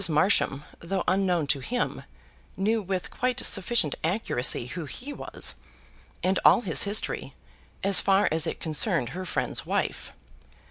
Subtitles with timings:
[0.09, 2.05] Marsham, though unknown to him,
[2.57, 5.53] knew with quite sufficient accuracy who he was,
[6.23, 7.35] and all his history,
[7.83, 10.11] as far as it concerned her friend's wife.